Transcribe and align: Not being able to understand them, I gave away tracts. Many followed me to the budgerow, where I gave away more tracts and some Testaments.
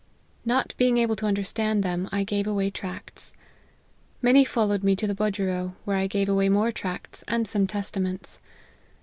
Not 0.45 0.73
being 0.79 0.97
able 0.97 1.15
to 1.17 1.27
understand 1.27 1.83
them, 1.83 2.09
I 2.11 2.23
gave 2.23 2.47
away 2.47 2.71
tracts. 2.71 3.33
Many 4.19 4.43
followed 4.43 4.83
me 4.83 4.95
to 4.95 5.05
the 5.05 5.13
budgerow, 5.13 5.75
where 5.85 5.97
I 5.97 6.07
gave 6.07 6.27
away 6.27 6.49
more 6.49 6.71
tracts 6.71 7.23
and 7.27 7.47
some 7.47 7.67
Testaments. 7.67 8.39